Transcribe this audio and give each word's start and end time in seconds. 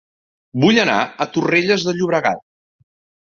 Vull 0.63 0.79
anar 0.83 0.95
a 1.03 1.27
Torrelles 1.35 1.85
de 1.89 1.95
Llobregat 1.99 2.43